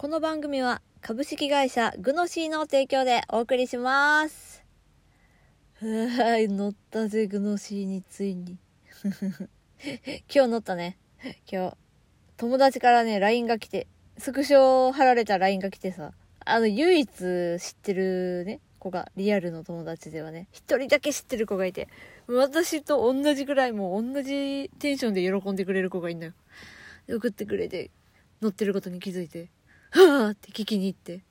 [0.00, 4.64] この番組は株式会社グノシーの提供でお送りします。
[5.80, 8.58] はい、乗ったぜ、グノシーについに。
[10.32, 10.98] 今日乗ったね。
[11.50, 11.76] 今日、
[12.36, 13.88] 友達からね、LINE が来て、
[14.18, 16.12] スクショを貼られた LINE が来てさ、
[16.44, 21.88] あの、唯一知ってるね、子が、リアルの友達ではね、一人だけ知ってる子がいて、
[22.28, 26.34] 私と同じぐらいもう同じテンションで喜んでくれる子がいんのよ。
[27.08, 27.90] 送ってくれて、
[28.40, 29.48] 乗ってることに気づいて、
[29.90, 31.22] はぁって聞きに行って、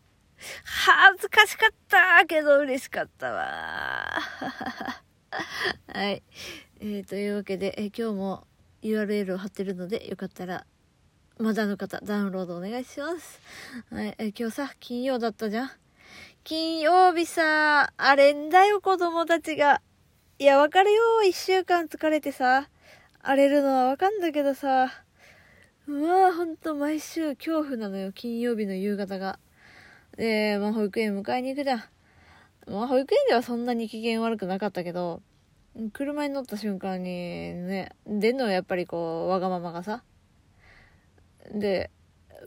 [0.63, 4.19] 恥ずかしかったけど嬉しかったわ。
[5.93, 6.23] はい。
[6.79, 8.47] えー、というわけで、えー今日も
[8.83, 10.65] URL を貼ってるので、よかったら、
[11.39, 13.39] まだの方、ダウンロードお願いします。
[13.91, 14.15] はい。
[14.17, 15.71] えー今日さ、金曜だったじゃん。
[16.43, 19.81] 金曜日さ、あれんだよ、子供たちが。
[20.39, 21.23] いや、わかるよ。
[21.23, 22.69] 一週間疲れてさ、
[23.21, 25.03] 荒れるのはわかんだけどさ、
[25.87, 29.39] うわぁ、ほんと毎週恐怖なのよ、金曜日の夕方が。
[30.17, 31.83] で、まあ、保育園迎えに行くじゃん。
[32.67, 35.21] まあ、保育園ではそんなに機嫌悪くなかったけど、
[35.93, 40.03] 車に乗った瞬間にね、出んのはやっぱりこう、わがままがさ。
[41.53, 41.89] で、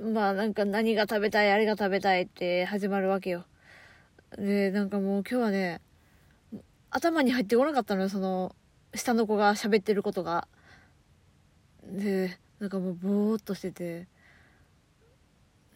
[0.03, 3.47] まあなんか何が食べたい、あれが食べたいって始まるわけよ。
[4.37, 5.81] で、なんかもう今日はね、
[6.91, 8.55] 頭に入ってこなかったのよ、その、
[8.95, 10.47] 下の子が喋ってることが。
[11.85, 14.07] で、なんかもうぼーっとしてて。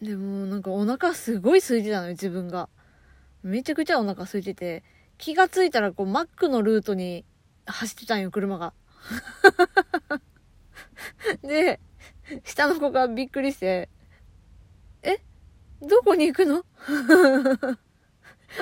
[0.01, 2.69] でもなんかお腹すごい空いてたのよ、自分が。
[3.43, 4.83] めちゃくちゃお腹空いてて、
[5.17, 7.25] 気がついたらこう、マックのルートに
[7.65, 8.73] 走ってたんよ、車が。
[11.41, 11.79] で、
[12.43, 13.89] 下の子がびっくりして、
[15.01, 15.17] え？
[15.81, 16.65] どこに行くの？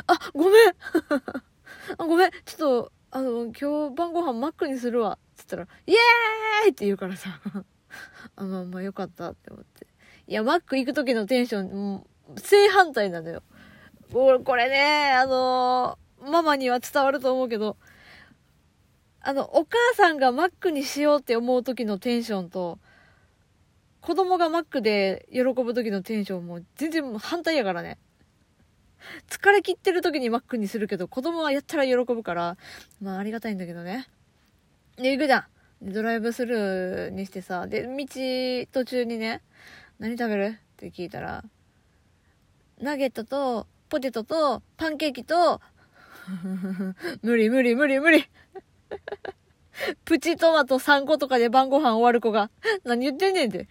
[0.08, 0.54] あ、ごめん
[1.98, 2.32] あ、ごめん。
[2.46, 5.20] ちょっと、あの、今日晩ご飯マックにするわ。
[5.36, 7.40] つったら、イエーイって言うからさ。
[8.44, 9.88] あ、まあまあよかったって思って。
[10.28, 13.44] いや、マック行く時のテンション、もう正反対なのよ。
[14.14, 17.78] 俺、これね、あのママには伝わると思うけど、
[19.22, 22.80] あの、お母さんがマックにしようって思う時のテンションと、
[24.02, 27.98] 子供がマックで喜ぶ時のテンションも全然もう反対やからね。
[29.30, 32.58] 疲れ切ってる時にマックにするけど、子供はやったら喜ぶから、
[33.02, 34.08] まあありがたいんだけどね。
[34.98, 35.46] で、行くじゃん。
[35.86, 38.08] ドライブスルーにしてさ、で、道
[38.72, 39.42] 途中にね、
[40.00, 40.46] 何食べる？
[40.46, 41.44] って聞いたら、
[42.80, 45.60] ナゲットと、ポテトと、パンケーキと、
[47.22, 48.26] 無理無理無理無理。
[50.06, 52.50] プチトマト3個とかで晩ご飯終わる子が、
[52.86, 53.68] 何言ってんねんて。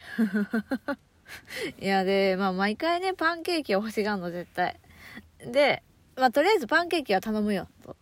[1.81, 4.79] いや、で、まあ毎回ね、パンケーキを欲しがんの、絶対。
[5.47, 5.83] で、
[6.17, 7.97] まあとりあえずパンケーキは頼むよ、と。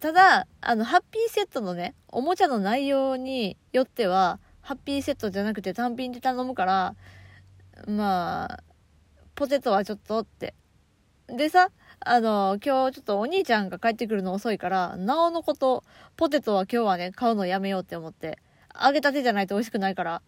[0.00, 6.94] ただ、あの、ハッピーセットのね、おもちゃの内容によっては、ハッピーセットじゃなくて単品で頼むから、
[7.88, 8.62] まあ、
[9.34, 10.54] ポテトはちょっとって。
[11.26, 11.70] でさ、
[12.00, 15.82] あの、今日ちょっとお兄ちゃんが帰ってくるの遅いから、なおのこと、
[16.16, 18.38] ポテトは今日はね、買うのやめようって思って。
[18.80, 20.22] 揚げたてじゃないと美味しくないから、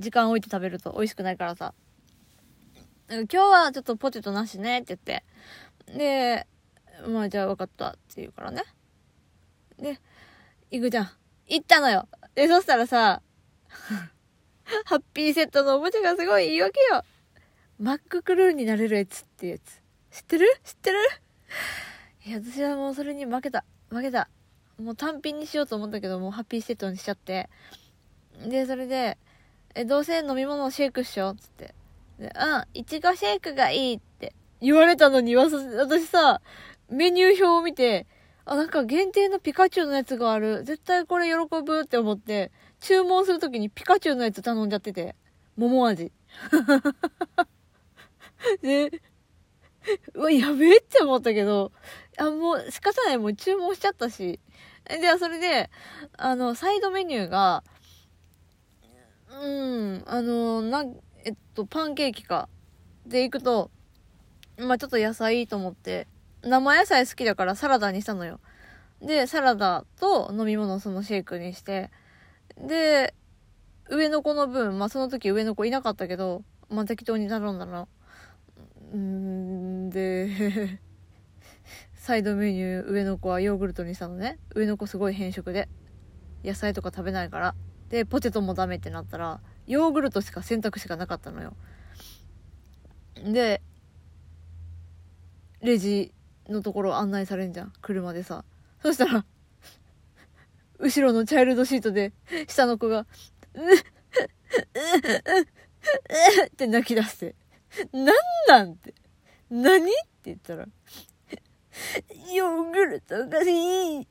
[0.00, 1.74] 時間置いて食べると美味しくないからさ。
[3.08, 5.24] 今日はちょっとポテトなしねって言って。
[5.96, 6.46] で、
[7.06, 8.62] まあじゃあ分かったって言うからね。
[9.82, 9.98] で、
[10.70, 11.10] 行くじゃん。
[11.48, 12.08] 行ったのよ。
[12.34, 13.20] で、そしたらさ、
[14.86, 17.04] ハッピーセットのおもちゃがすごいいいわけよ。
[17.78, 19.82] マッククルーになれるやつってやつ。
[20.10, 20.46] 知ってる？
[20.62, 20.98] 知ってる？
[22.26, 23.64] いや、私はもうそれに負けた。
[23.90, 24.28] 負けた。
[24.78, 27.50] もう単品にしようと思ったけど、もうハッピーセットにしちゃって。
[28.46, 29.18] で、それで、
[29.74, 31.74] え、どうせ飲み物をシェイクっしょつって。
[32.18, 36.40] で、うん、いちごシェイクがいいって言われたのに、私さ、
[36.88, 38.06] メニュー表を見て、
[38.44, 40.64] あ、なんか限定のピカチュウのやつがある。
[40.64, 45.14] 絶対これ喜ぶって思って、注文するときにピカチュウのやつ頼んじゃってて。
[45.56, 46.12] 桃味。
[48.62, 49.02] で、
[50.14, 51.72] うわ、やべえって思ったけど、
[52.18, 53.18] あ、もう仕方ない。
[53.18, 54.40] もう注文しちゃったし。
[54.88, 55.70] で、それで、
[56.16, 57.62] あの、サイドメニューが、
[59.30, 59.48] う
[59.96, 60.84] ん、あの、な、
[61.24, 62.48] えっと、パンケーキか。
[63.06, 63.70] で、行くと、
[64.58, 66.06] まあちょっと野菜いいと思って、
[66.42, 68.40] 生野菜好きだからサラダにしたのよ。
[69.00, 71.90] で、サラダと飲み物そのシェイクにして、
[72.56, 73.14] で、
[73.88, 77.88] 上の子の分、まあその時上の子いなかったけど、まあ適当に頼んだの。
[78.92, 80.80] うん、で、
[81.94, 84.38] サイドメニュー上の子はヨーグルトにしたのね。
[84.54, 85.68] 上の子すごい変色で。
[86.44, 87.54] 野菜とか食べないから。
[87.88, 91.54] で、ポテトもダメってなったら、ヨーグルトしか選択肢がなかったのよ。
[93.14, 93.62] で、
[95.60, 96.12] レジ
[96.48, 97.72] のところ案内されんじゃん。
[97.80, 98.44] 車でさ。
[98.82, 99.24] そしたら、
[100.78, 102.12] 後ろのチャイルドシートで、
[102.48, 103.06] 下の子が、
[103.54, 103.78] うっ、うっ、うっ、
[105.38, 105.40] う
[106.44, 107.34] っって泣き出して。
[107.92, 108.06] なん
[108.48, 108.94] なんって。
[109.50, 109.92] 何って
[110.24, 110.66] 言ったら、
[112.34, 114.06] ヨーグルトがいい。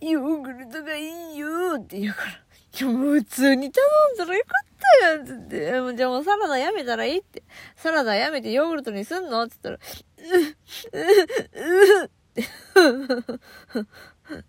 [0.00, 2.30] ヨーグルトがいいよって言うから。
[2.32, 2.34] い
[2.80, 4.66] や、もう普通に頼んだらよかっ
[5.00, 5.80] たよつって。
[5.80, 7.42] もじゃあもうサラダやめたらいいって。
[7.76, 9.92] サラダやめてヨーグルトにすんのって言ったら、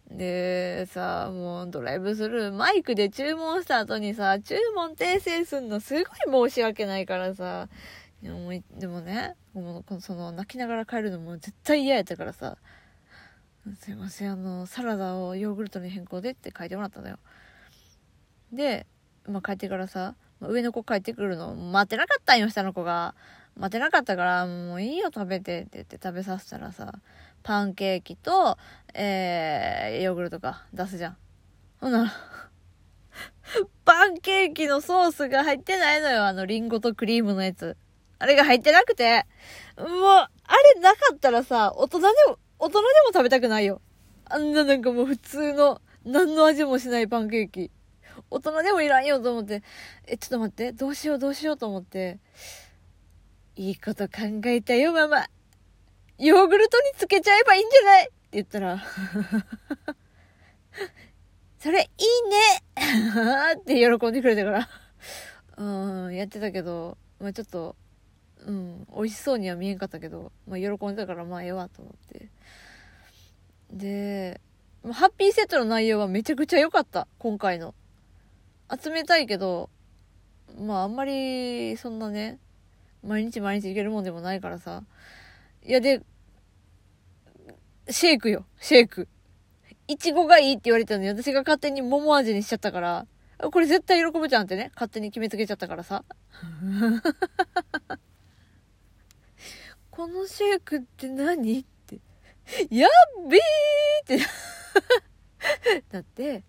[0.09, 5.95] で、さ、もうドライブスルー、マイクで注文した後にさ、注文訂正すんのす
[6.29, 7.67] ごい申し訳ないからさ、
[8.21, 12.57] でもね、もうその泣きながら帰るのも絶対嫌やったからさ、
[13.79, 17.17] すいません、あの、サラダをヨーグルトに変更でって書いてもらったのよ。
[18.51, 18.85] で、
[19.27, 23.15] まあ、帰ってからさ、上の子帰ってくるの待ってなかったんよ、下の子が。
[23.57, 26.94] 待てなかったから、もういいよ、食べてって言って食べさせたらさ、
[27.44, 28.57] パンケーキと、
[28.94, 31.17] えー、ヨーグルトか出すじゃん。
[31.79, 32.11] ほんなら、
[33.85, 37.77] パンケーキのソースが入ってないのよ、あのリンゴとクリームのやつ。
[38.19, 39.25] あれが入ってなくて、
[39.77, 40.29] もう、あ
[40.75, 43.81] れなかったらさ、大人でも、大人でも食べたくないよ。
[44.25, 47.71] あんななんかもう普通の、何の味もしないパンケーキ。
[48.29, 49.61] 大人でもいらんよと思って、
[50.07, 52.19] え、ちょっと待って、どうしようどうしようと思って、
[53.55, 55.27] いいこと考えたよ、ママ。
[56.17, 58.03] ヨーグルトにつけちゃえばいいんじゃない？
[58.03, 58.81] って言ったら、
[61.59, 61.85] それいい
[62.29, 62.38] ね
[63.59, 64.67] って喜んでくれたから、
[65.57, 67.75] うん、やってたけど、まあちょっと、
[68.45, 72.29] うん、美味しそうには見えんかったけど、まあ喜んでたからまあええわと思って。
[73.71, 74.41] で、
[74.91, 77.75] ハッピーセットの内容はめちゃくちゃ良かった、今回の。
[78.81, 79.69] 集めたいけど、
[80.57, 82.39] まああんまり、そんなね、
[83.03, 84.83] 毎日毎日いけるもんでもないからさ。
[85.63, 86.01] いやで、
[87.89, 89.07] シェイクよ、シェイク。
[89.88, 93.05] いちごがいいって言われたのに、私が勝手に桃味にしちゃったから、
[93.51, 96.05] これ絶対喜ぶじゃんってね、勝手に決めつけちゃったからさ。
[99.91, 102.00] このシェイクって何って。
[102.69, 102.89] やっ
[103.27, 104.25] べーって
[105.91, 106.44] だって、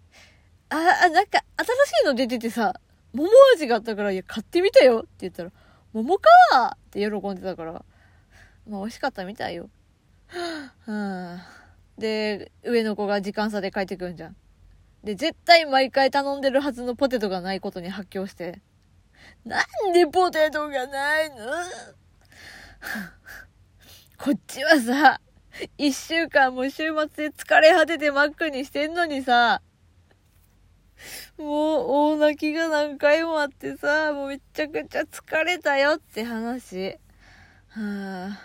[0.68, 2.80] あ、なんか新しいの出ててさ、
[3.12, 5.52] 桃味があったから、いや、買ってみたよって言ったら、
[5.94, 7.84] 桃かーって喜んでたから、
[8.68, 9.70] まあ美味しかったみたいよ。
[10.86, 11.46] はあ、
[11.96, 14.36] で、上の子が時間差で帰ってくるんじゃん。
[15.04, 18.60] で、絶対毎回頼んでるはずのポテトがないことに発狂して、
[19.44, 21.36] なんでポテトがないの？
[24.18, 25.20] こっちはさ、
[25.78, 29.62] 一週間も週末で疲れ果ててマックにしてんのにさ、
[31.36, 36.90] もう大泣きが何回もあってさ、もうめちゃくちゃ疲れたよって話。
[37.70, 38.40] はあ、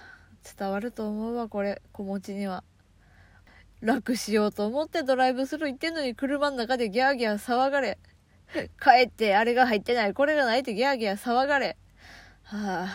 [0.57, 2.63] 伝わると思うわ、これ、子持ちには。
[3.81, 7.99] 楽しようと思ってドライブスルー行ってんのに車の中でギャーギャー騒がれ。
[8.81, 11.77] 帰ってあれが入ってない、これがないってギャーギャー騒がれ。
[12.43, 12.87] は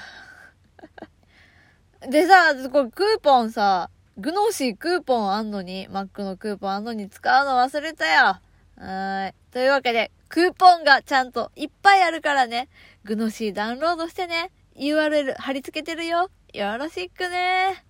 [2.03, 2.07] あ。
[2.11, 8.41] でさ、これクーポンさ、グノーシークーポンあんのに、マックのクーポンあんのに使うの忘れたよ。
[8.77, 9.35] はい。
[9.53, 12.69] というわけで、クーポンがちゃんといっぱいあるからね、
[13.05, 16.31] グノシーダウンロードしてね、URL 貼り付けてるよ。
[16.53, 17.85] よろしくね。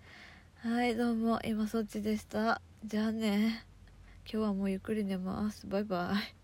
[0.62, 2.60] はい、どうも、今そっちでした。
[2.84, 3.64] じゃあね。
[4.30, 5.66] 今日はもうゆっくり寝ます。
[5.66, 6.43] バイバイ。